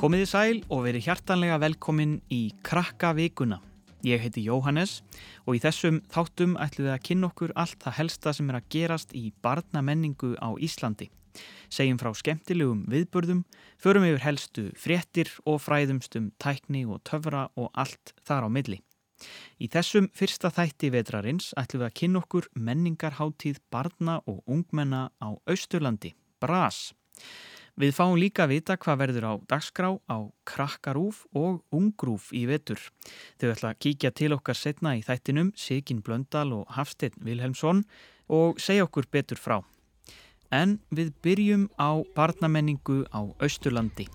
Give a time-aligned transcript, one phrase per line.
[0.00, 3.58] Komiði sæl og verið hjartanlega velkomin í Krakka vikuna.
[4.00, 5.02] Ég heiti Jóhannes
[5.44, 8.70] og í þessum þáttum ætlum við að kynna okkur allt það helsta sem er að
[8.72, 11.10] gerast í barnamenningu á Íslandi.
[11.68, 13.44] Segjum frá skemmtilegum viðburðum,
[13.76, 18.80] förum yfir helstu fréttir og fræðumstum tækni og töfra og allt þar á milli.
[19.60, 25.36] Í þessum fyrsta þætti vetrarins ætlum við að kynna okkur menningarháttíð barna og ungmenna á
[25.44, 26.86] Austurlandi, BRAS.
[27.80, 32.76] Við fáum líka að vita hvað verður á dagskrá á krakkarúf og ungrúf í vetur.
[33.40, 37.86] Þau ætla að kíkja til okkar setna í þættinum Sigin Blöndal og Hafstein Vilhelmsson
[38.28, 39.56] og segja okkur betur frá.
[40.52, 44.10] En við byrjum á barnamenningu á Austurlandi.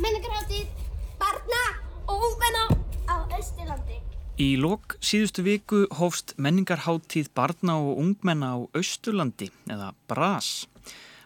[0.00, 0.72] Menningarháttið
[1.20, 1.62] barna
[2.08, 2.64] og ungmenna
[3.12, 4.00] á Östurlandi.
[4.36, 10.66] Í lok síðustu viku hófst menningarháttíð barna og ungmenna á Austurlandi eða BRAS.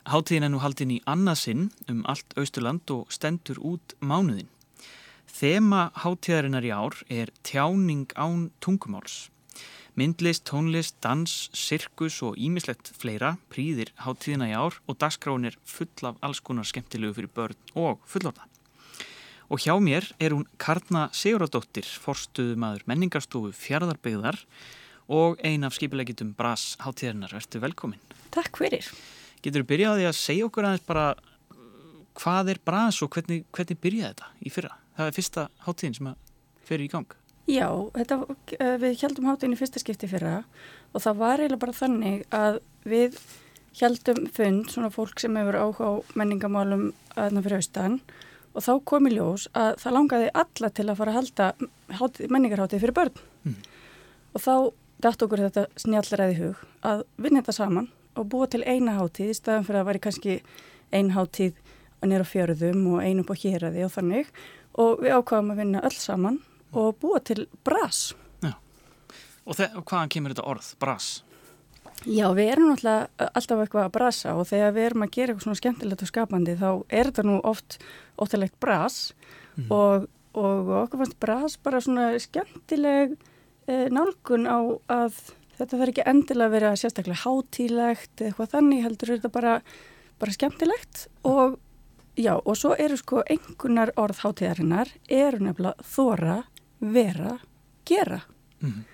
[0.06, 4.46] Háttíðin er nú haldin í annarsinn um allt Austurland og stendur út mánuðin.
[5.26, 9.26] Þema háttíðarinnar í ár er tjáning án tungumáls.
[9.98, 16.06] Myndlist, tónlist, dans, sirkus og ímislegt fleira prýðir háttíðina í ár og dagskráin er full
[16.06, 18.46] af alls konar skemmtilegu fyrir börn og fullorða.
[19.50, 24.36] Og hjá mér er hún Karna Siguradóttir, forstuðu maður menningarstofu fjaraðarbyggðar
[25.10, 27.34] og ein af skipilegitum Brás hátíðarinnar.
[27.34, 27.98] Vertu velkomin.
[28.30, 28.86] Takk fyrir.
[29.42, 31.08] Getur þú byrjaði að segja okkur aðeins bara
[32.20, 34.72] hvað er Brás og hvernig, hvernig byrjaði þetta í fyrra?
[35.00, 36.12] Það er fyrsta hátíðin sem
[36.70, 37.18] fer í gang.
[37.50, 37.66] Já,
[37.98, 38.22] þetta,
[38.86, 40.40] við heldum hátíðin í fyrsta skipti fyrra
[40.94, 43.18] og það var eiginlega bara þannig að við
[43.82, 49.06] heldum fund, svona fólk sem hefur áhuga á menningamálum aðna fyrir austan og þá kom
[49.06, 51.18] í ljós að það langaði alla til að fara að
[52.00, 53.56] halda menningarháttið fyrir börn mm.
[54.34, 54.54] og þá
[55.00, 59.38] dætt okkur þetta snjallræði hug að vinna þetta saman og búa til eina hátíð í
[59.38, 60.36] staðan fyrir að væri kannski
[60.90, 61.54] ein hátíð
[62.02, 64.30] nýra fjörðum og einu á hýraði og þannig
[64.80, 66.40] og við ákvaðum að vinna öll saman
[66.72, 68.10] og búa til bras
[68.42, 68.54] Já,
[69.44, 71.10] og, og hvaðan kemur þetta orð, bras?
[72.08, 75.60] Já, við erum alltaf eitthvað að brasa og þegar við erum að gera eitthvað svona
[75.60, 77.76] skemmtilegt og skapandi þá er þetta nú oft
[78.16, 78.96] óttalegt bras
[79.58, 79.66] mm.
[79.68, 83.18] og, og okkur fannst bras bara svona skemmtileg
[83.68, 85.20] eh, nálgun á að
[85.58, 89.58] þetta þarf ekki endilega að vera sérstaklega hátílegt eitthvað þannig heldur þetta bara,
[90.22, 91.58] bara skemmtilegt og
[92.16, 96.42] já, og svo eru sko einhvernar orð hátíðarinnar eru nefnilega þóra,
[96.80, 97.36] vera,
[97.88, 98.22] gera
[98.64, 98.84] mm.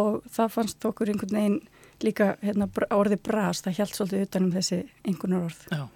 [0.00, 1.64] og það fannst okkur einhvern veginn
[2.04, 5.62] líka hérna, orði brast, það held svolítið utanum þessi einhvernar orð.
[5.70, 5.86] Já,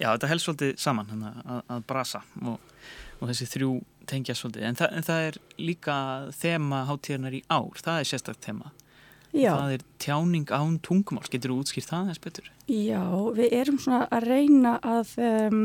[0.00, 2.58] Já þetta held svolítið saman hana, að, að brasa og,
[3.20, 3.70] og þessi þrjú
[4.10, 5.96] tengja svolítið, en, þa en það er líka
[6.40, 8.72] þema hátíðarnar í ár, það er sérstaklega þema.
[9.30, 9.52] Já.
[9.54, 12.50] Það er tjáning án tungumál, getur þú útskýrt það eins betur?
[12.66, 13.04] Já,
[13.36, 15.60] við erum svona að reyna að um,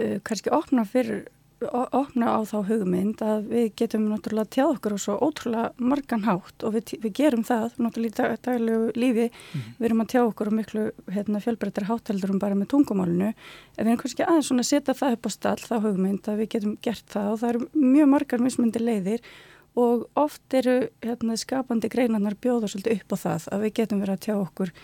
[0.00, 1.26] uh, kannski opna fyrir
[1.70, 6.66] opna á þá hugmynd að við getum náttúrulega tjáð okkur og svo ótrúlega margan hátt
[6.66, 9.68] og við, við gerum það náttúrulega í daglegu lífi mm.
[9.78, 13.36] við erum að tjá okkur og miklu hérna, fjölbreyttir hátteldur um bara með tungumálunu en
[13.78, 16.52] við erum kannski aðeins svona að setja það upp á stall þá hugmynd að við
[16.56, 19.32] getum gert það og það eru mjög margar mismundi leiðir
[19.82, 24.18] og oft eru hérna, skapandi greinarnar bjóða svolítið upp á það að við getum verið
[24.18, 24.74] að tjá okkur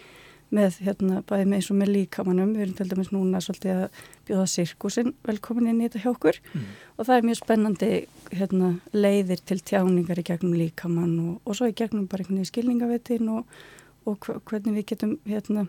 [0.55, 3.99] með hérna bæði með eins og með líkamannum við erum til dæmis núna svolítið að
[4.29, 6.39] bjóða sirkusin velkomin inn í þetta hjá okkur.
[6.53, 6.69] Mm.
[6.97, 7.91] og það er mjög spennandi
[8.33, 12.53] hérna, leiðir til tjáningar í gegnum líkamann og, og svo í gegnum bara einhvern veginn
[12.53, 13.61] skilningavettin og,
[14.09, 15.69] og hvernig við getum hérna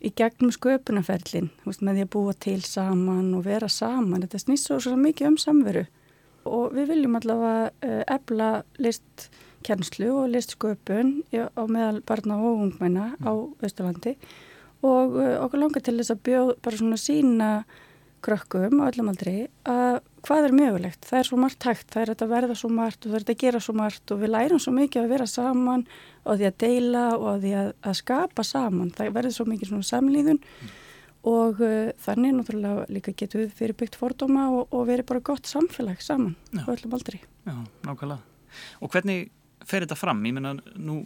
[0.00, 4.24] í gegnum sköpunarferlin með því að búa til saman og vera saman.
[4.24, 5.84] Þetta snýst svo, svo mikið um samveru.
[6.48, 8.50] Og við viljum allavega uh, ebla
[8.80, 9.28] list
[9.66, 14.16] kennslu og listsköpun á meðal barna og ungmenna á Östurlandi
[14.86, 17.50] og uh, okkur langar til þess að bjóð bara svona sína
[18.24, 19.34] krökkum á öllum aldri
[19.68, 23.06] að hvað er mögulegt, það er svo margt hægt, það er að verða svo margt
[23.06, 25.86] og það er að gera svo margt og við lærum svo mikið að vera saman
[26.24, 29.88] og því að deila og því að, að skapa saman, það verður svo mikið svona
[29.88, 30.72] samlíðun mm.
[31.32, 36.04] og uh, þannig náttúrulega líka getur við fyrirbyggt fordóma og, og verið bara gott samfélag
[36.04, 36.64] saman Já.
[36.64, 37.22] á öllum aldri.
[37.48, 37.56] Já,
[37.88, 38.20] nákvæmlega.
[38.84, 39.30] Og hvernig
[39.66, 40.24] fer þetta fram?
[40.28, 41.02] Ég menna, nú,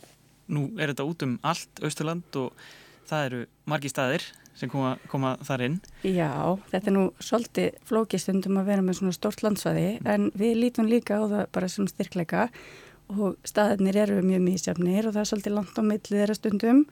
[0.52, 2.52] nú er þetta út um allt Östurland og
[3.08, 4.24] það eru margi staðir
[4.54, 5.76] sem koma, koma þar inn.
[6.06, 6.30] Já,
[6.70, 10.08] þetta er nú svolítið flókistundum að vera með svona stort landsvæði mm.
[10.14, 12.46] en við lítum líka á það bara svona styrkleika
[13.12, 16.84] og staðinir eru mjög mísjafnir og það er svolítið langt á milli þeirra stundum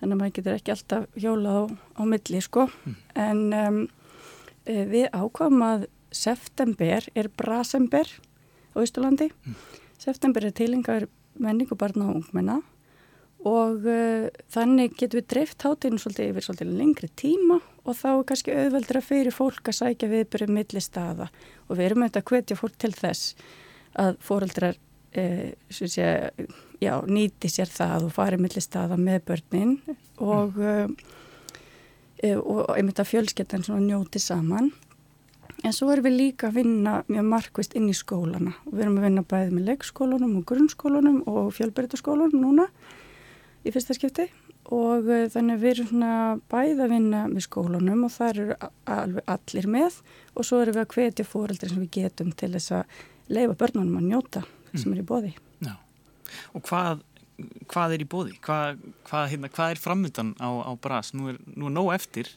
[0.00, 1.64] þannig að maður getur ekki alltaf hjólað á,
[1.98, 2.96] á milli sko mm.
[3.24, 3.80] en um,
[4.68, 8.12] e, við ákvæmum að september er brasember
[8.76, 9.56] á Ístulandi mm.
[9.98, 11.06] September er tilengar
[11.40, 12.60] menningu barna og ungmenna
[13.46, 18.24] og uh, þannig getum við dreift hátinu svolítið yfir svolítið lengri tíma og þá er
[18.30, 21.28] kannski auðveldra fyrir fólk að sækja viðbyrju millistaða
[21.66, 23.36] og við erum auðvitað að hvetja fólk til þess
[23.96, 24.80] að fóreldrar
[25.16, 25.26] e,
[25.70, 26.08] sé,
[26.82, 29.76] já, nýti sér það og fari millistaða með börnin
[30.18, 30.58] og,
[32.18, 34.72] e, og einmitt að fjölsketan njóti saman
[35.64, 38.98] en svo erum við líka að vinna mjög markvist inn í skólana og við erum
[39.00, 42.66] að vinna bæðið með leikskólanum og grunnskólanum og fjölbyrjutaskólanum núna
[43.66, 44.28] í fyrsta skipti
[44.74, 46.12] og uh, þannig við erum svona
[46.50, 49.98] bæð að vinna með skólanum og það eru alveg allir með
[50.34, 52.96] og svo erum við að hvetja fóreldri sem við getum til þess að
[53.32, 54.80] leifa börnunum að njóta mm.
[54.80, 55.34] sem er í bóði.
[55.64, 55.74] Já,
[56.54, 57.04] og hvað,
[57.70, 58.34] hvað er í bóði?
[58.42, 61.14] Hvað, hvað, hérna, hvað er framöndan á, á Brás?
[61.14, 62.30] Nú er, nú er nóg eftir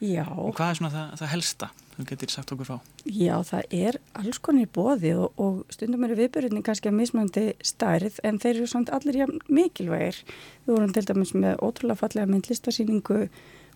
[0.00, 0.26] Já.
[0.28, 1.68] og hvað er svona það, það helsta?
[1.96, 2.80] Þú getur sagt okkur frá.
[3.08, 7.44] Já, það er alls konar í bóði og, og stundum eru viðbyrjunni kannski að mismöndi
[7.64, 10.18] stærð en þeir eru samt allir hjá mikilvægir.
[10.66, 13.22] Við vorum til dæmis með ótrúlega fallega myndlistarsýningu,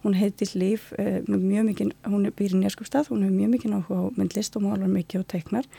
[0.05, 3.75] hún heitir Líf, eh, mjög mikið, hún er býrið í Neskjöpstað, hún hefur mjög mikið
[3.75, 5.71] náttúrulega á myndlist og málar mikið og teiknar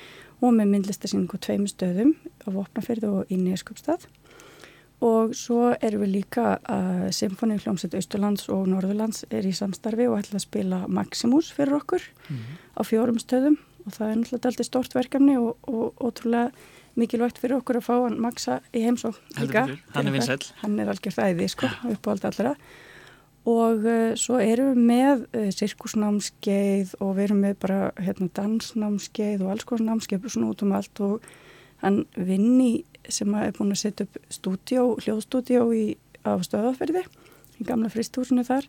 [0.41, 4.09] og með myndlistarsýningu tveim stöðum á Vopnafyrðu og í Neskjöpstað
[5.01, 10.19] og svo erum við líka að Symfóni hljómsveit Austurlands og Norðurlands er í samstarfi og
[10.19, 12.59] ætla að spila Maximus fyrir okkur mm -hmm.
[12.77, 16.51] á fjórum stöðum og það er náttúrulega alltaf stort verkefni og, og ótrúlega
[16.95, 19.67] mikilvægt fyrir okkur að fá hann Maxa í heimsók líka.
[19.93, 20.39] Hann er vinsæl.
[20.61, 22.55] Hann er algjör þæði sko, upp á allt allra
[23.45, 29.41] og uh, svo erum við með uh, sirkusnámskeið og við erum með bara hérna, dansnámskeið
[29.41, 31.25] og alls konar námskeið svona út um allt og
[31.81, 35.65] hann vinni sem er búin að setja upp stúdjó, hljóðstúdjó
[36.25, 37.05] á stöðaferði
[37.61, 38.67] í gamla fristúsinu þar.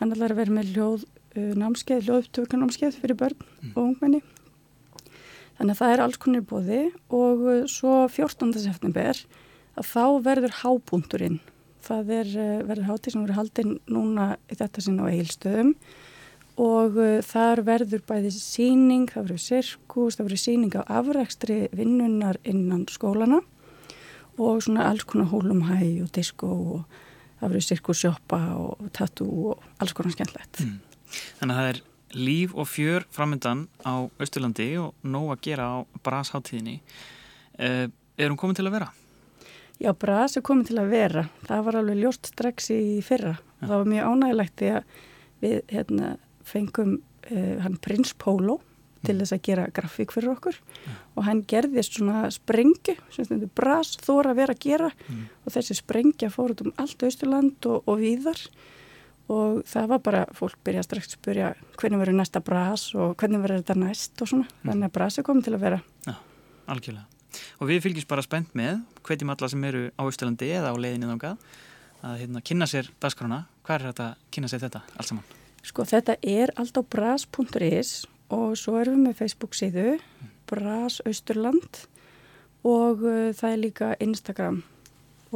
[0.00, 3.72] Hann ætlar að vera með hljóð uh, námskeið, hljóðupptökunámskeið fyrir börn mm.
[3.74, 4.22] og ungmenni.
[5.58, 6.82] Þannig að það er alls konar bóði
[7.12, 8.54] og uh, svo 14.
[8.64, 9.24] september
[9.76, 11.40] að þá verður hábúndurinn.
[11.84, 15.74] Það er, uh, verður hátíð sem verður haldinn núna í þetta sinna á eigilstöðum
[16.60, 22.82] og þar verður bæði síning, það verður sirkus, það verður síning á afrækstri vinnunar innan
[22.90, 23.38] skólana
[24.38, 26.98] og svona alls konar hólumhæ og disko og
[27.40, 30.62] það verður sirkussjópa og tattoo og alls konar skemmtlegt.
[30.64, 30.78] Mm.
[31.40, 31.82] Þannig að það er
[32.20, 36.80] líf og fjör framöndan á Östurlandi og nóg að gera á Brasháttíðinni.
[37.58, 37.86] Eh,
[38.18, 38.90] er hún komið til að vera?
[39.80, 41.22] Já, Bras er komið til að vera.
[41.46, 43.38] Það var alveg ljóst strax í fyrra.
[43.60, 43.68] Ja.
[43.70, 44.98] Það var mjög ánægilegt því að
[45.40, 46.10] við hérna,
[46.44, 46.90] fengum
[47.30, 48.58] eh, hann Prins Pólo
[49.06, 50.58] til þess að gera grafík fyrir okkur.
[50.86, 50.96] Ja.
[51.16, 54.90] og hann gerðist svona sprengju sem stendur bras þóra vera að gera.
[55.08, 55.28] Mm.
[55.44, 58.42] og þessi sprengja fór út um allt Östurland og, og víðar.
[59.30, 63.44] Og það var bara, fólk byrja strax að spyrja hvernig verður næsta bras og hvernig
[63.44, 64.16] verður þetta næst?
[64.18, 64.70] og svona, mm.
[64.72, 65.80] þannig að bras er komið til að vera.
[66.08, 66.14] Já,
[66.74, 67.06] algjörlega.
[67.62, 71.10] Og við fylgjum bara spennt með hverjum alla sem eru á Östurlandi eða á leiðinni
[71.12, 71.44] þángað
[72.00, 75.36] að hérna, kynna sér dasgrána, hvað er þetta að kynna sér þetta allt saman?
[75.70, 77.92] Sko þetta er allt á bras.is
[78.34, 79.86] og svo erum við með Facebook síðu
[80.50, 81.84] Bras Austurland.
[82.66, 84.62] Og uh, það er líka Instagram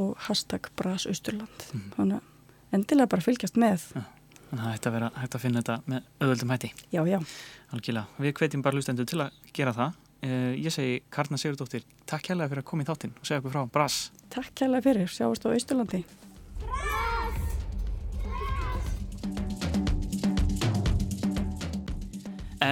[0.01, 1.69] og hashtag Bras Austurland.
[1.73, 1.89] Mm.
[1.97, 3.89] þannig að endilega bara fylgjast með.
[3.95, 4.05] Ja,
[4.55, 6.69] Þannig að að vera hægt að finna þetta með öðvöldum hætti.
[6.95, 7.19] Já, já.
[7.75, 10.03] Algjörlega, við hvetjum bara hlustendur til að gera það.
[10.25, 13.57] Uh, Ég segi Karna Sigurdóttir Takk kærlega fyrir að koma í þáttinn og segja okkur
[13.57, 13.65] frá.
[13.79, 13.99] Bras.
[14.33, 16.05] Takk kærlega fyrir, sjáast á Austurlandi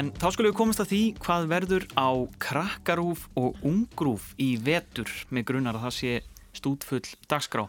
[0.02, 2.10] En þá skulle við komast að því hvað verður á
[2.42, 6.14] krakkarúf og ungrúf í vetur með grunnar að það sé
[6.58, 7.68] stútfull dagskrá.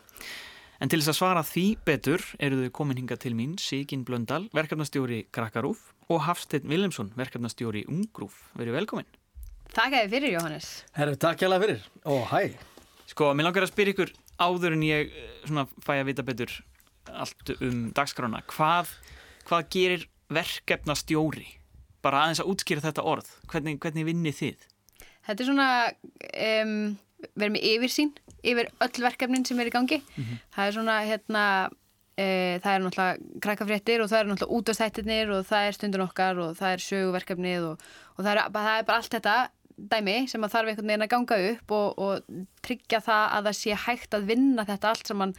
[0.81, 4.47] En til þess að svara því betur eru þau komin hinga til mín Sigin Blöndal,
[4.49, 8.41] verkefnastjóri krakkarúf og Hafstein Vilhelmsson, verkefnastjóri ungrúf.
[8.57, 9.13] Verið velkomin.
[9.69, 10.73] Takk að þið fyrir Jóhannes.
[10.97, 11.87] Herru, takk hjá það fyrir.
[12.01, 12.43] Ó, hæ.
[13.13, 16.61] Sko, mér langar að spyrja ykkur áður en ég eh, svona, fæ að vita betur
[17.13, 18.41] allt um dagskrána.
[18.49, 18.97] Hvað,
[19.45, 21.59] hvað gerir verkefnastjóri?
[22.03, 24.67] Bara aðeins að útskýra þetta orð hvernig, hvernig vinnið þið?
[25.23, 25.69] Þetta er svona
[26.63, 26.75] um,
[27.31, 28.11] verið með yfirsýn
[28.43, 30.43] yfir öll verkefnin sem er í gangi mm -hmm.
[30.55, 31.45] það er svona hérna
[32.17, 32.25] e,
[32.63, 36.55] það er náttúrulega krakkafréttir og það er náttúrulega útastættirnir og það er stundun okkar og
[36.59, 37.85] það er söguverkefnið og,
[38.17, 39.35] og það, er, það er bara allt þetta
[39.77, 43.59] dæmi sem að þarf einhvern veginn að ganga upp og, og tryggja það að það
[43.59, 45.33] sé hægt að vinna þetta allt saman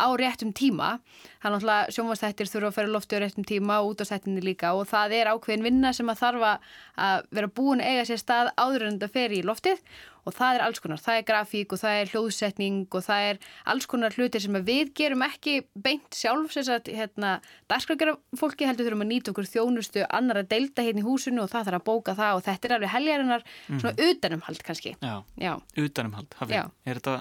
[0.00, 0.98] á réttum tíma.
[1.40, 4.74] Þannig að sjónvastættir þurfa að fara loftu á réttum tíma og út á stættinni líka
[4.76, 8.52] og það er ákveðin vinna sem að þarf að vera búin að eiga sér stað
[8.60, 9.84] áður en þetta fer í loftið.
[10.28, 13.38] Og það er alls konar, það er grafík og það er hljóðsetning og það er
[13.72, 17.30] alls konar hlutir sem við gerum ekki beint sjálf sem að hérna,
[17.72, 21.50] dagskrækjara fólki heldur þurfum að nýta okkur þjónustu annar að deilda hérna í húsinu og
[21.54, 24.04] það þarf að bóka það og þetta er alveg heljarinnar svona mm.
[24.10, 24.94] utanumhald kannski.
[25.00, 25.54] Já, Já.
[25.86, 27.18] utanumhald, hafið, er þetta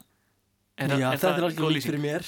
[0.80, 2.26] Er, Já, er þetta er alveg líkt fyrir mér.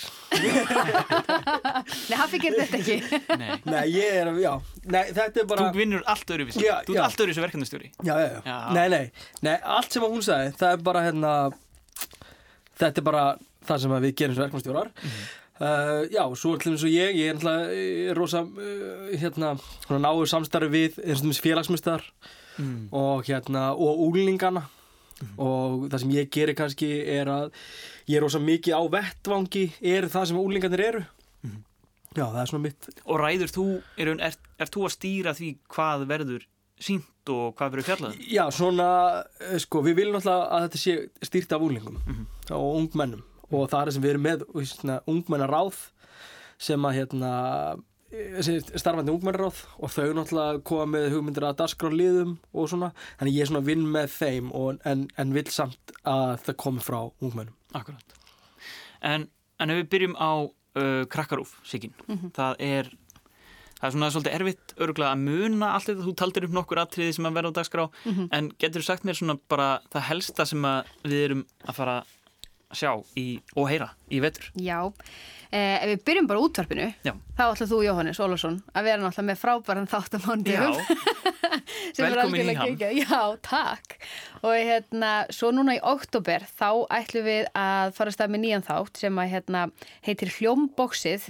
[2.10, 2.98] Nei, Hafi gerir þetta ekki.
[3.40, 3.52] Nei.
[3.72, 4.52] Nei, ég er, já,
[4.84, 5.68] nei, þetta er bara...
[5.70, 7.04] Þú vinnur allt öðruvísi, Já, þú ert já.
[7.06, 8.58] allt öðruvísi verkefnastjóri Já, já, já, Já.
[8.76, 9.06] Nei, nei,
[9.48, 11.32] nei, allt sem að hún sagði, það er bara hérna,
[12.82, 13.24] þetta er bara
[13.70, 14.92] það sem að við gerum sem verkefnastjórar.
[15.62, 19.54] Uh, já, svo er til dæmis og ég, ég er náttúrulega rosa, uh, hérna,
[19.94, 22.08] náðu samstarfi við eins og dæmis félagsmyndstar
[22.58, 22.88] mm.
[22.98, 24.66] og hérna, og úlingana
[25.38, 27.52] og það sem ég gerir kannski er að
[28.12, 31.04] ég er rosa mikið á vettvangi, er það sem úlingarnir eru.
[32.12, 33.66] Já, það er svona mitt, Og ræður þú,
[34.04, 36.48] er, er, er þú að stýra því hvað verður
[36.82, 38.18] sínt og hvað verður fjallað?
[38.28, 38.88] Já, svona,
[39.40, 40.96] eh, sko, við viljum náttúrulega að þetta sé
[41.30, 42.02] stýrt af úlingum
[42.58, 43.24] og ungmennum.
[43.52, 45.80] Og það er það sem við erum með svona, ungmennaráð
[46.62, 47.32] sem að hérna
[48.12, 49.64] eh, sem starfandi ungmennaráð.
[49.80, 52.92] Og þau náttúrulega koma með hugmyndir að dagskrárliðum og svona,
[53.22, 56.84] þannig ég er svona vinn með þeim og, en, en vil samt að það komi
[56.84, 58.18] frá ungmennum Akkurat.
[59.02, 59.28] En,
[59.60, 61.94] en ef við byrjum á uh, krakkarúf, Sigyn,
[62.36, 62.92] það er
[63.82, 67.14] það er svona svolítið erfitt örgulega að muna allt þetta, þú taldir upp nokkur atriði
[67.18, 67.86] sem að verða á dagskrá,
[68.38, 71.96] en getur þú sagt mér svona bara það helsta sem að við erum að fara
[72.78, 73.26] sjá í,
[73.56, 74.48] og heyra í vetur?
[74.60, 74.80] Já,
[75.52, 77.14] eh, ef við byrjum bara útvarpinu, Já.
[77.38, 80.78] þá ætla þú, Jóhannes Ólafsson, að vera náttúrulega með frábæran þátt á mándugum.
[81.96, 82.78] sem er Velkomin í hann.
[82.78, 82.96] geggjað.
[83.04, 83.98] Já, takk.
[84.42, 88.66] Og hérna, svo núna í oktober þá ætlum við að fara að stað með nýjan
[88.68, 89.66] þátt sem að hérna
[90.08, 91.28] heitir Hljómboksið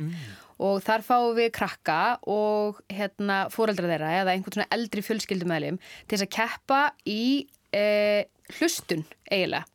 [0.61, 1.97] og þar fáum við krakka
[2.29, 7.23] og hérna fóreldra þeirra eða einhvern svona eldri fjölskyldumæðlim til þess að keppa í
[7.73, 7.85] e,
[8.59, 9.65] hlustun eiginlega.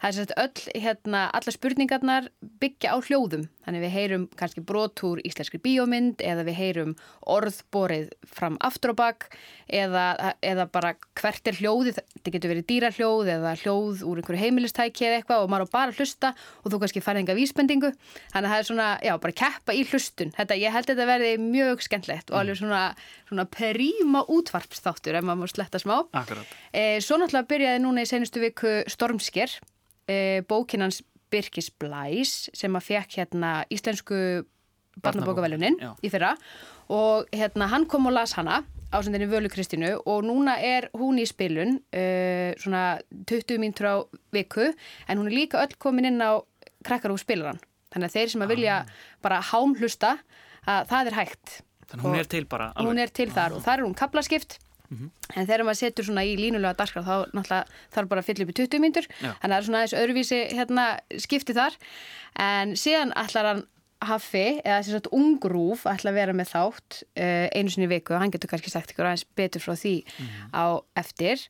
[0.00, 2.30] Það er sett öll, hérna, alla spurningarnar
[2.60, 3.48] byggja á hljóðum.
[3.64, 6.94] Þannig við heyrum kannski brotúr íslenskri bíómynd eða við heyrum
[7.32, 9.28] orð borið fram aftur á bak
[9.68, 15.08] eða, eða bara hvert er hljóðið, þetta getur verið dýrahljóð eða hljóð úr einhverju heimilistæki
[15.08, 17.92] eða eitthvað og maður á bara að hlusta og þú kannski færði enga vísbendingu.
[18.34, 20.34] Þannig að það er svona, já, bara keppa í hlustun.
[20.36, 22.82] Þetta, ég held að þetta verði mjög skemmtlegt og alveg svona,
[23.30, 25.96] svona príma útvarpsþáttur ef maður má sletta smá.
[26.12, 26.54] Akkurat.
[26.68, 29.58] E, svo náttúrulega byrjaði núna í senustu viku Stormsker,
[30.10, 30.16] e,
[30.48, 31.00] bókinans
[31.34, 34.44] Birkis Blæs sem að fekk hérna íslensku
[35.02, 35.90] barnabókavelunin Já.
[35.98, 36.34] í fyrra.
[36.92, 38.62] Og hérna hann kom og las hana
[38.94, 43.96] ásendinni Völu Kristínu og núna er hún í spilun uh, svona 20 mínútur á
[44.34, 44.68] viku
[45.08, 46.38] en hún er líka öll komin inn á
[46.86, 47.58] krakkar og spilaran
[47.90, 48.76] þannig að þeir sem að vilja
[49.24, 50.16] bara hámhlusta
[50.64, 51.56] að það er hægt.
[51.90, 54.58] Þannig hún er til bara hún er til þar og þar er hún kaplaskipt
[54.90, 55.10] Mhm.
[55.36, 57.64] en þegar maður setur svona í línulega dagskrá þá náttúrulega
[57.94, 59.06] þarf bara að fylla upp í 20 mínútur.
[59.22, 59.32] Já.
[59.40, 60.84] þannig að það er svona aðeins öðruvísi hérna,
[61.18, 61.76] skipti þar.
[62.36, 63.64] En síðan ætlar hann
[64.04, 68.12] Haffi, eða þess að ungrúf ætla að vera með þátt uh, einu sinni viku.
[68.12, 70.50] Og hann getur kannski sagt ykkur aðeins betur frá því Mhm.
[70.52, 70.64] á
[71.00, 71.40] eftir.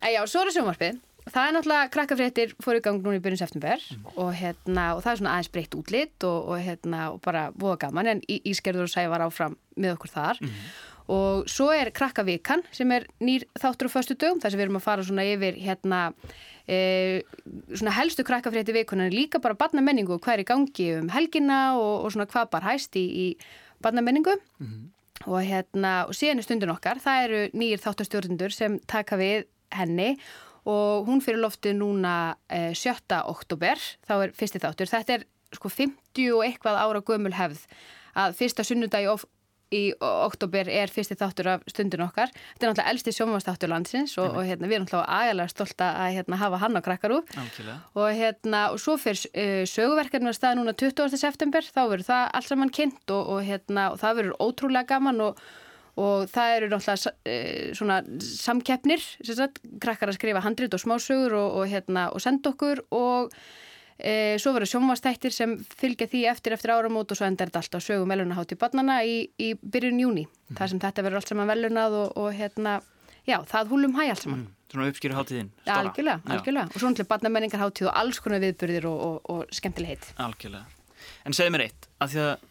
[0.00, 1.00] En já, svo er það sjónvarpið.
[1.30, 3.76] Það er náttúrulega krakkafréttir fór í gang núna í byrjun september
[4.16, 7.78] og, hérna, og það er svona aðeins breytt útlitt og, og, hérna, og bara voða
[7.84, 8.06] gaman.
[8.14, 10.40] En Í- Ísgerður og Sævar áfram með okkur þar
[11.10, 14.78] og svo er krakkavíkan sem er nýr þáttur á föstu dögum þar sem við erum
[14.78, 16.00] að fara svona yfir hérna
[16.70, 17.22] e,
[17.74, 22.06] svona helstu krakkafrétti vikunan líka bara barnamenningu og hvað er í gangi um helgina og,
[22.06, 23.26] og svona hvað bara hæst í, í
[23.82, 24.36] barnamenningu.
[25.26, 30.14] Og hérna og síðan er stundin okkar það eru nýjir þáttastjórnendur sem taka við henni.
[30.68, 33.18] Og hún fyrir loftið núna e, 7.
[33.24, 34.90] oktober þá er fyrsti þáttur.
[34.92, 35.26] Þetta er
[35.56, 37.64] sko 50 og eitthvað ára gömul hefð
[38.20, 39.24] að fyrsta sunnudagi of,
[39.70, 42.32] í oktober er fyrsti þáttur af stundin okkar.
[42.32, 46.16] Þetta er náttúrulega elsti sjónvastáttur landsins og, og hérna, við erum náttúrulega agalega stolta að
[46.18, 50.74] hérna, hafa hann á krakkarú og, hérna, og svo fyrir uh, söguverkefni á stað núna
[50.74, 51.14] 20.
[51.20, 55.24] september, þá verður það alls saman kynnt og, og, hérna, og það verður ótrúlega gaman
[55.28, 55.40] og,
[56.02, 61.60] og það eru náttúrulega uh, svona samkeppnir, sagt, krakkar að skrifa handrit og smásögur og,
[61.62, 63.34] og, hérna, og senda okkur og
[64.00, 67.84] E, svo verður sjónvastættir sem fylgja því eftir eftir áramót og svo endar þetta alltaf
[67.84, 70.24] sögum velunahátt í barnana í, í byrjun júni.
[70.56, 72.78] Það sem þetta verður allt saman velunað og, og hérna,
[73.28, 74.42] já, það húlum hæ allt saman.
[74.46, 74.56] Mm.
[74.70, 75.48] Svona uppskýru hátíðin.
[75.66, 76.68] Ja, algjörlega, algjörlega.
[76.70, 80.10] Og svo náttúrulega barnamenningarhátíð og alls konar viðburðir og, og, og skemmtileg heit.
[80.22, 80.68] Algjörlega.
[81.26, 82.44] En segð mér eitt, að því að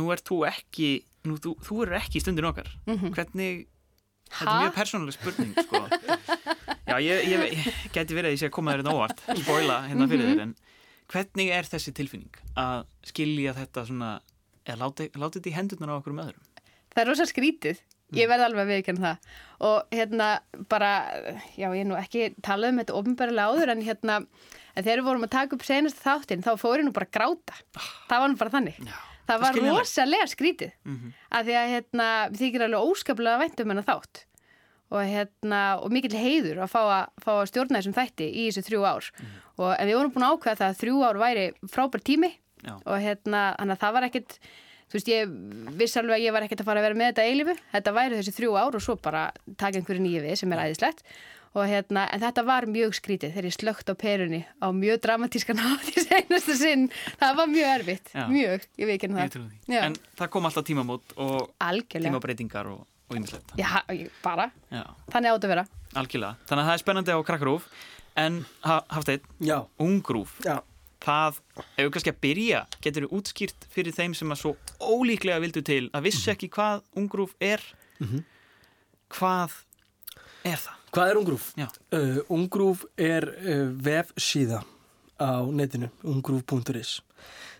[0.00, 0.88] nú ert þú ekki,
[1.30, 2.72] nú, þú, þú eru ekki í stundin okkar.
[2.88, 3.68] Hvernig,
[4.30, 4.56] þetta er Ha?
[4.62, 5.78] mjög persónuleg spurning, sko.
[6.90, 9.78] Já, ég, ég, ég geti verið að ég sé að koma þér þetta óvart, spoila
[9.88, 10.52] hérna fyrir þér, en
[11.10, 14.10] hvernig er þessi tilfinning að skilja þetta svona,
[14.66, 16.46] eða láti, láti þetta í hendurnar á okkur um öðrum?
[16.90, 17.82] Það er rosa skrítið.
[18.18, 19.34] Ég verði alveg að viðkjanna það.
[19.68, 20.28] Og hérna
[20.72, 20.88] bara,
[21.54, 24.16] já ég er nú ekki talað um þetta ofinbærilega áður en hérna,
[24.74, 27.14] en þegar við vorum að taka upp senast þáttinn þá fór ég nú bara að
[27.14, 27.60] gráta.
[28.10, 28.80] Það var nú bara þannig.
[28.82, 28.96] Já,
[29.30, 30.74] það var rosalega skrítið.
[30.90, 31.14] Mhm.
[31.30, 34.24] Af því að hérna, við þykir alveg óskaplega vænt um hennar þátt.
[34.90, 38.64] og, hérna, og mikill heiður að fá að, fá að stjórna þessum þætti í þessu
[38.66, 39.10] þrjú ár
[39.60, 42.32] og en við vorum búin að ákveða það að þrjú ár væri frábær tími
[42.64, 42.74] Já.
[42.80, 44.38] og hérna, þannig að það var ekkit
[44.90, 45.34] þú veist, ég
[45.78, 48.16] viss alveg að ég var ekkert að fara að vera með þetta eilifu, þetta væri
[48.18, 49.26] þessi þrjú ár og svo bara
[49.60, 51.04] taka einhverju nýju við sem er æðislegt.
[51.50, 55.58] Og hérna, en þetta var mjög skrítið þegar ég slögt á perunni á mjög dramatískan
[55.58, 56.84] hátt í senastu sinn.
[57.18, 58.22] Það var mjög erfitt, Já.
[58.30, 59.32] mjög, ég veit ekki Ég
[59.66, 59.80] það.
[59.80, 63.18] En það kom alltaf tímamót og algjörlega, tímabreitingar og, og
[63.58, 63.70] já,
[64.22, 64.46] bara.
[64.70, 65.66] Já, þannig átt að vera.
[65.98, 66.38] Algjörlega.
[66.46, 67.66] Þannig að það er spennandi á krakkarúf
[68.18, 70.60] en ha, Hafsteinn, Já, ungrúf, já
[71.00, 75.40] það, ef við kannski að byrja, getur við útskýrt fyrir þeim sem að svo ólíklega
[75.42, 77.62] vildu til að vissi ekki hvað ungrúf er,
[79.16, 79.56] hvað
[80.44, 80.76] er það?
[80.90, 81.46] Hvað er ungrúf?
[81.58, 81.68] Já.
[81.94, 84.64] Uh, ungrúf er uh, vefsíða
[85.20, 86.98] á netinu, ungrúf.is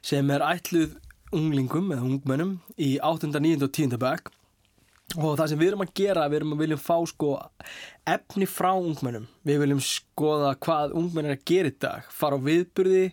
[0.02, 0.97] sem er ætluð
[1.37, 3.61] unglingum eða ungmennum í 8., 9.
[3.62, 3.99] og 10.
[4.00, 4.30] bæk
[5.16, 7.30] og það sem við erum að gera, við erum að viljum fá sko
[8.08, 12.44] efni frá ungmennum við viljum skoða hvað ungmenn er að gera í dag, fara á
[12.46, 13.06] viðburði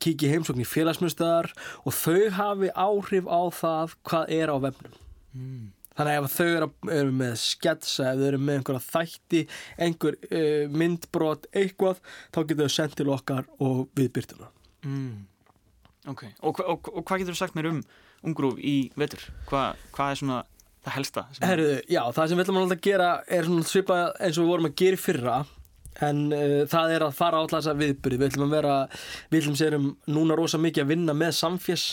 [0.00, 1.50] kíkja í heimsókn í félagsmyndstöðar
[1.84, 6.66] og þau hafi áhrif á það hvað er á vefnum Þannig að ef þau eru,
[6.92, 9.40] eru með sketsa, ef þau eru með einhverja þætti,
[9.86, 12.02] einhver uh, myndbrot, eitthvað,
[12.34, 14.50] þá getur þau sendt til okkar og við byrtuna.
[14.84, 15.24] Mm.
[16.12, 17.80] Ok, og, og, og hvað getur þú sagt mér um
[18.28, 19.24] ungrúf í vetur?
[19.48, 20.42] Hva, hvað er svona
[20.86, 21.26] það helsta?
[21.42, 24.68] Herru, já, það sem við ætlum að gera er svona svipað eins og við vorum
[24.70, 25.36] að gera fyrra,
[26.06, 28.20] en uh, það er að fara á alltaf þessa viðbyrði.
[28.20, 28.74] Við ætlum að vera,
[29.32, 31.86] við ætlum sérum núna rosa mikið að vinna með samfés,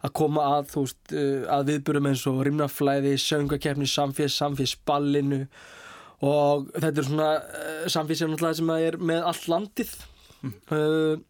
[0.00, 5.42] að koma að, þú veist, uh, að viðbyrðum eins og rimnaflæði, söngakefni, samfés, samfésballinu
[6.24, 9.92] og þetta er svona uh, samfés er náttúrulega sem að er með allt landið.
[10.72, 11.20] Uh,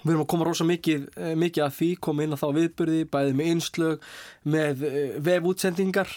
[0.00, 3.00] við erum að koma rosa mikið, eh, mikið að því, koma inn á þá viðbyrði,
[3.12, 4.06] bæði með einslög,
[4.42, 6.14] með uh, vefútsendingar,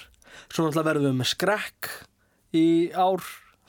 [0.47, 1.91] svo náttúrulega verðum við með skrekk
[2.55, 3.23] í ár,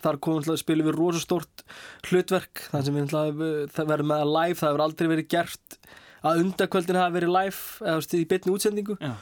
[0.04, 1.64] þar komum við að spila við rosa stórt
[2.06, 2.98] hlutverk, þannig sem
[3.40, 5.78] við það verðum með að live, það hefur aldrei verið gert
[6.26, 8.96] að undakvöldin hafi verið live eða í betni útsendingu.
[9.00, 9.12] Já.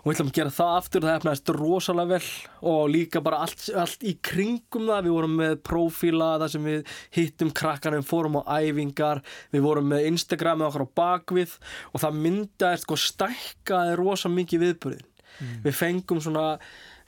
[0.00, 2.28] og við ætlum að gera það aftur það hefnaðist rosalega vel
[2.74, 5.08] og líka bara allt, allt í kringum það.
[5.08, 9.22] Við vorum með prófíla þar sem við hittum krakkanum, fórum á æfingar
[9.54, 11.58] við vorum með Instagram með okkar á bakvið
[11.92, 15.10] og það myndaðist sko stækkaði rosa mikið viðbörðin
[15.64, 16.58] við fengum svona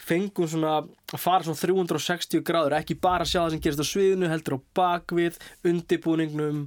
[0.06, 4.30] fengum svona að fara svona 360 gráður ekki bara sjá það sem gerist á sviðinu
[4.30, 6.66] heldur á bakvið, undibúningnum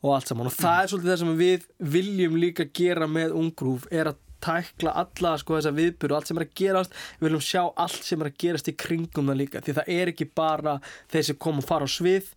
[0.00, 0.48] og allt saman.
[0.50, 4.94] Og það er svolítið það sem við viljum líka gera með ungrúf er að tækla
[5.02, 6.94] alla sko þessa viðbyrðu og allt sem er að gerast.
[7.18, 10.12] Við viljum sjá allt sem er að gerast í kringum það líka því það er
[10.14, 10.76] ekki bara
[11.12, 12.30] þeir sem kom og fara á svið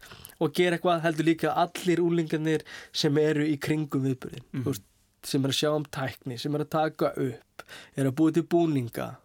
[0.44, 4.82] og gera eitthvað heldur líka allir úlingarnir sem eru í kringum viðbyrðin mm -hmm.
[5.24, 7.64] sem er að sjá um tækni sem er að taka upp
[7.96, 9.16] er að búið til búninga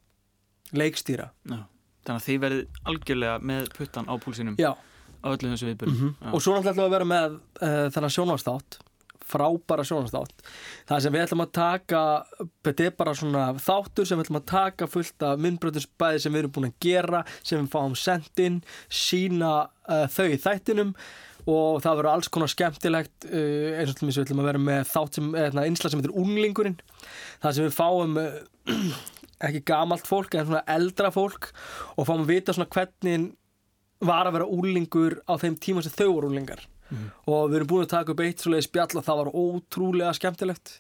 [0.72, 1.31] leikstýra.
[1.48, 1.64] Já.
[2.07, 4.57] Þannig að þið verðið algjörlega með puttan á púlsinum.
[4.59, 4.72] Já,
[5.22, 5.96] á öllu þessu viðbyrjum.
[5.98, 6.35] Mhm.
[6.35, 8.78] og svo náttúrulega ætlum við að vera með uh, þennan sjónvarsþátt
[9.28, 10.44] frábæra sjónvarsþátt
[10.88, 12.02] það sem við ætlum að taka
[12.66, 16.42] þetta er bara svona þáttur sem við ætlum að taka fullt af myndbröðinsbæði sem við
[16.44, 19.52] erum búin að gera sem við fáum sendin sína
[19.88, 20.94] uh, þau í þættinum
[21.48, 24.83] og það verður alls konar skemmtilegt uh, eins og til við ætlum að vera með
[24.94, 26.81] þátt sem, eða einsla sem heitir unglingurinn
[27.42, 28.18] það sem við fáum
[29.48, 31.52] ekki gamalt fólk en svona eldra fólk
[31.96, 33.28] og fáum að vita svona hvernig
[34.04, 36.64] var að vera úlingur á þeim tíma sem þau voru úlingar
[37.28, 40.70] og við erum búin að taka upp eitt svoleiði spjall og það var ótrúlega skemmtilegt.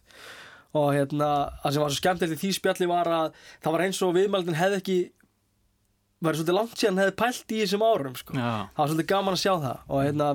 [0.78, 1.28] Og hérna,
[1.62, 4.58] það sem var svo skemmtilegt í því spjalli var að það var eins og viðmældin
[4.58, 4.98] hefði ekki
[6.24, 8.36] var svolítið langt síðan hefði pælt í þessum árum sko.
[8.74, 9.82] Það var svolítið gaman að sjá það.
[9.88, 10.28] Og hérna,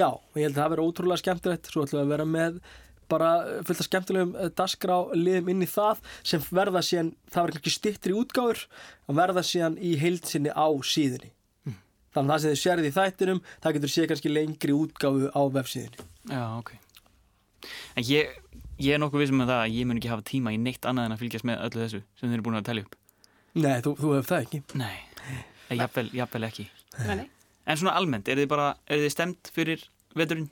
[0.00, 1.70] já, ég held að það verið ótrúlega skemmtilegt.
[1.70, 2.62] Svo ætlum við að vera með
[3.10, 3.30] bara
[3.66, 8.16] fullt af skemmtilegum dasgrá liðum inn í það sem verða síðan það verður ekki stittri
[8.16, 8.64] útgáfur
[9.10, 11.32] og verða síðan í heilsinni á síðunni
[12.14, 15.42] þannig að það sem þið sérði í þættinum það getur séð kannski lengri útgáfu á
[15.56, 16.70] vefsíðunni Já, ok.
[17.96, 18.30] En ég,
[18.80, 21.08] ég er nokkuð vissum með það að ég mun ekki hafa tíma í neitt annað
[21.08, 22.94] en að fylgjast með öllu þessu sem þið eru búin að telja upp.
[23.60, 24.96] Nei, þú, þú hefur það ekki Nei,
[25.70, 26.64] Eh, jafnvel, jafnvel ekki.
[27.06, 27.26] Nei,
[27.70, 29.82] En svona almennt, er þið bara, er þið stemt fyrir
[30.18, 30.48] veturinn?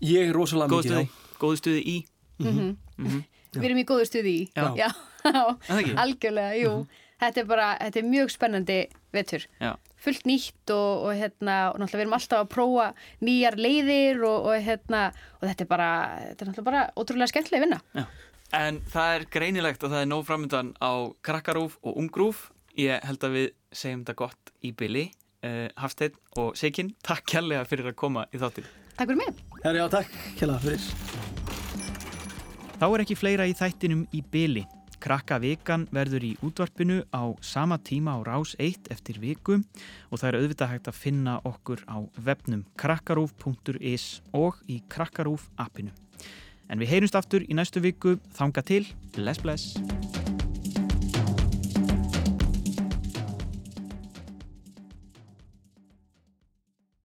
[0.00, 1.08] Ég er rosalega mikið stuði?
[1.42, 1.96] Góðu stuði í?
[2.40, 2.70] Mhm.
[2.96, 3.20] Mhm.
[3.56, 4.68] Við erum í góðu stuði í Já.
[4.78, 4.88] Já,
[5.26, 5.96] Er það ekki?
[6.04, 6.72] algjörlega, jú
[7.20, 8.78] Þetta er bara, þetta er mjög spennandi
[9.14, 9.74] vetur Já.
[10.00, 12.88] fullt nýtt og, og hérna og náttúrulega við erum alltaf að prófa
[13.24, 15.04] nýjar leiðir og, og hérna
[15.40, 15.92] og þetta er bara,
[16.30, 18.04] þetta er náttúrulega bara ótrúlega skemmtilega vinna Já.
[18.56, 22.48] En það er greinilegt og það er nóg framöndan á krakkarúf og ungrúf.
[22.74, 25.04] Ég held að við segjum þetta gott í byli.
[25.40, 28.66] Uh, Hafsteinn og Seikinn, takk kærlega fyrir að koma í þáttir.
[28.98, 30.82] Takk fyrir mig Herri, já, takk, kjalla fyrir
[32.80, 34.66] Þá er ekki fleira í þættinum í byli.
[35.00, 39.56] Krakka vikan verður í útvarpinu á sama tíma á rás 1 eftir viku
[40.10, 45.94] og það er auðvitað hægt að finna okkur á webnum krakkarúf.is og í Krakkarúf appinu.
[46.68, 48.18] En við heyrumst aftur í næstu viku.
[48.36, 48.84] Þanga til.
[49.16, 50.19] Bless, bless.